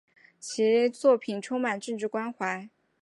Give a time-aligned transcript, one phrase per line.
[0.39, 2.67] 其作品充满政治关怀。